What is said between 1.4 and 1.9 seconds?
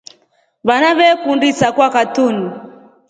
isaakwa